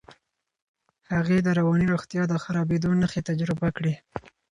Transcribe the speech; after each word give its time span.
هغې 1.13 1.37
د 1.41 1.47
رواني 1.59 1.85
روغتیا 1.93 2.23
د 2.27 2.33
خرابېدو 2.43 2.89
نښې 3.01 3.21
تجربه 3.29 3.67
کړې. 3.77 3.93